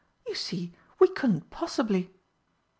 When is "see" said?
0.35-0.73